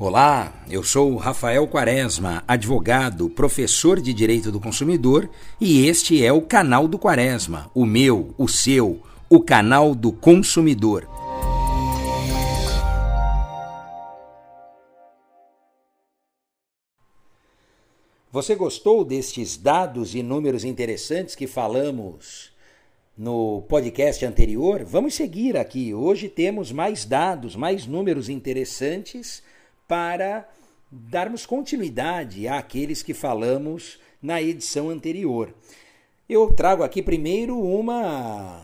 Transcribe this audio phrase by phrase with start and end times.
[0.00, 5.28] Olá, eu sou Rafael Quaresma, advogado, professor de Direito do Consumidor,
[5.60, 11.04] e este é o canal do Quaresma, o meu, o seu, o canal do consumidor.
[18.30, 22.52] Você gostou destes dados e números interessantes que falamos
[23.16, 24.84] no podcast anterior?
[24.84, 25.92] Vamos seguir aqui.
[25.92, 29.42] Hoje temos mais dados, mais números interessantes
[29.88, 30.46] para
[30.90, 35.54] darmos continuidade àqueles que falamos na edição anterior.
[36.28, 38.62] Eu trago aqui primeiro uma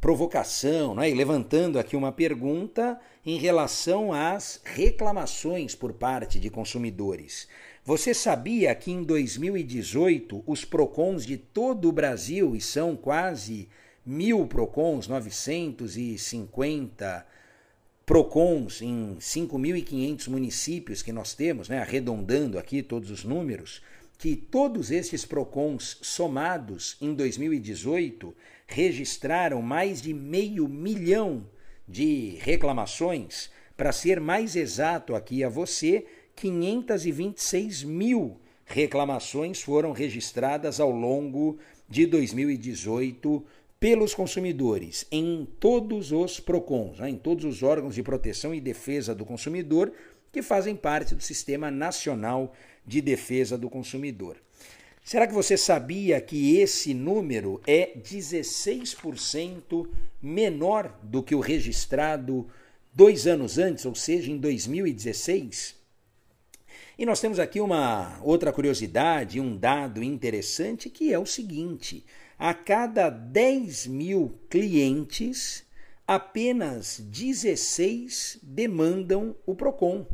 [0.00, 1.08] provocação, né?
[1.14, 7.46] levantando aqui uma pergunta em relação às reclamações por parte de consumidores.
[7.84, 13.68] Você sabia que em 2018 os PROCONs de todo o Brasil, e são quase
[14.04, 17.33] mil PROCONs, 950
[18.06, 23.80] PROCONs em 5.500 municípios que nós temos, né, arredondando aqui todos os números,
[24.18, 28.34] que todos esses PROCONs somados em 2018
[28.66, 31.46] registraram mais de meio milhão
[31.88, 33.50] de reclamações.
[33.76, 36.06] Para ser mais exato aqui a você,
[36.36, 43.44] 526 mil reclamações foram registradas ao longo de 2018
[43.84, 49.14] pelos consumidores em todos os PROCONs, né, em todos os órgãos de proteção e defesa
[49.14, 49.92] do consumidor
[50.32, 52.54] que fazem parte do Sistema Nacional
[52.86, 54.38] de Defesa do Consumidor.
[55.04, 59.86] Será que você sabia que esse número é 16%
[60.22, 62.48] menor do que o registrado
[62.90, 65.74] dois anos antes, ou seja, em 2016?
[66.96, 72.02] E nós temos aqui uma outra curiosidade, um dado interessante que é o seguinte:
[72.46, 75.64] a cada 10 mil clientes,
[76.06, 80.06] apenas 16 demandam o PROCON.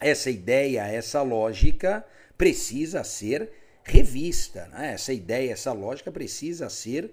[0.00, 2.04] essa ideia, essa lógica
[2.36, 3.50] precisa ser
[3.82, 4.66] revista.
[4.68, 4.92] Né?
[4.92, 7.12] Essa ideia, essa lógica precisa ser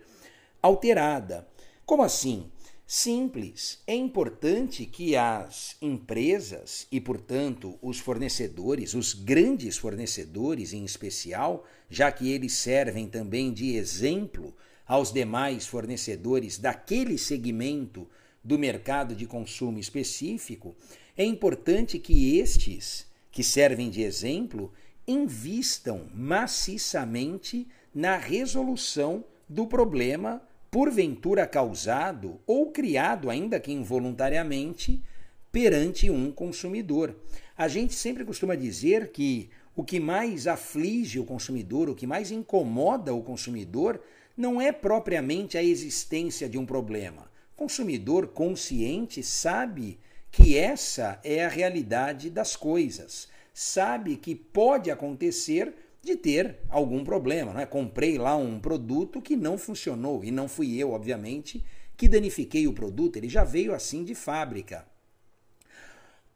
[0.61, 1.47] alterada.
[1.85, 2.49] Como assim?
[2.85, 3.79] Simples.
[3.87, 12.11] É importante que as empresas e, portanto, os fornecedores, os grandes fornecedores em especial, já
[12.11, 14.53] que eles servem também de exemplo
[14.85, 18.07] aos demais fornecedores daquele segmento
[18.43, 20.75] do mercado de consumo específico,
[21.17, 24.71] é importante que estes, que servem de exemplo,
[25.07, 30.41] invistam maciçamente na resolução do problema
[30.73, 35.03] porventura causado ou criado, ainda que involuntariamente,
[35.51, 37.15] perante um consumidor.
[37.55, 42.31] A gente sempre costuma dizer que o que mais aflige o consumidor, o que mais
[42.31, 44.01] incomoda o consumidor,
[44.35, 47.29] não é propriamente a existência de um problema.
[47.53, 49.99] O consumidor consciente sabe
[50.31, 55.71] que essa é a realidade das coisas, sabe que pode acontecer
[56.03, 57.53] de ter algum problema.
[57.53, 57.65] Né?
[57.65, 61.63] Comprei lá um produto que não funcionou e não fui eu, obviamente,
[61.95, 64.85] que danifiquei o produto, ele já veio assim de fábrica.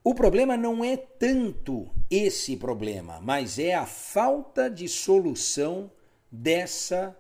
[0.03, 5.91] O problema não é tanto esse problema, mas é a falta de solução
[6.31, 7.17] dessa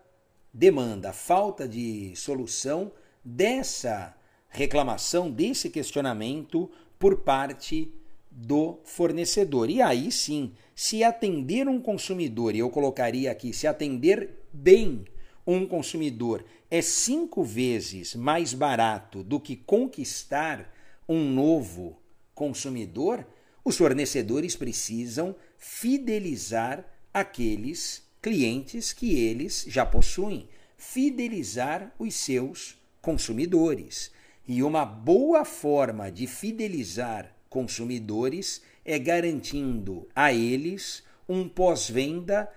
[0.53, 2.91] demanda, a falta de solução
[3.23, 4.15] dessa
[4.47, 7.93] reclamação, desse questionamento por parte
[8.37, 9.69] do fornecedor.
[9.69, 15.05] E aí sim, se atender um consumidor, e eu colocaria aqui, se atender bem
[15.45, 20.71] um consumidor é cinco vezes mais barato do que conquistar
[21.07, 21.97] um novo
[22.35, 23.25] consumidor,
[23.63, 34.11] os fornecedores precisam fidelizar aqueles clientes que eles já possuem, fidelizar os seus consumidores.
[34.45, 42.49] E uma boa forma de fidelizar consumidores é garantindo a eles um pós-venda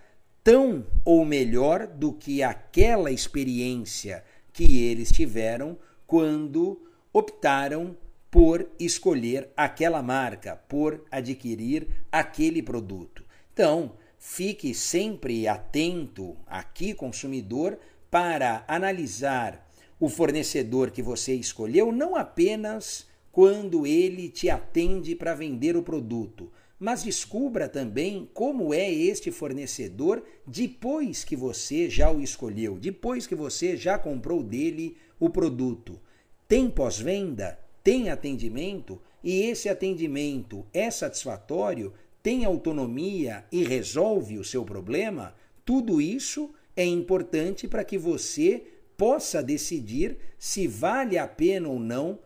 [0.43, 6.81] tão ou melhor do que aquela experiência que eles tiveram quando
[7.13, 7.97] optaram
[8.31, 13.25] por escolher aquela marca, por adquirir aquele produto.
[13.53, 17.79] Então, fique sempre atento aqui, consumidor,
[18.11, 25.77] para analisar o fornecedor que você escolheu, não apenas quando ele te atende para vender
[25.77, 32.79] o produto, mas descubra também como é este fornecedor depois que você já o escolheu,
[32.79, 36.01] depois que você já comprou dele o produto.
[36.49, 37.59] Tem pós-venda?
[37.85, 39.01] Tem atendimento?
[39.23, 41.93] E esse atendimento é satisfatório?
[42.23, 45.35] Tem autonomia e resolve o seu problema?
[45.65, 48.65] Tudo isso é importante para que você
[48.97, 52.19] possa decidir se vale a pena ou não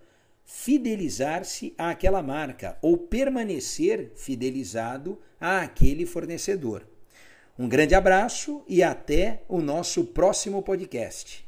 [0.44, 6.86] fidelizar-se àquela marca ou permanecer fidelizado àquele fornecedor.
[7.58, 11.44] Um grande abraço e até o nosso próximo podcast.